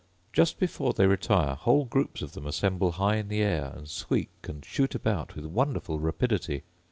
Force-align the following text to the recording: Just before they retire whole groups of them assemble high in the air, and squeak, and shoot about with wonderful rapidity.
Just 0.33 0.57
before 0.57 0.93
they 0.93 1.05
retire 1.05 1.53
whole 1.53 1.85
groups 1.85 2.23
of 2.23 2.31
them 2.31 2.47
assemble 2.47 2.93
high 2.93 3.17
in 3.17 3.27
the 3.27 3.43
air, 3.43 3.71
and 3.75 3.87
squeak, 3.87 4.31
and 4.45 4.65
shoot 4.65 4.95
about 4.95 5.35
with 5.35 5.45
wonderful 5.45 5.99
rapidity. 5.99 6.63